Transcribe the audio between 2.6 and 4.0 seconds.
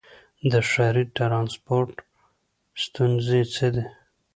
ستونزې څه دي؟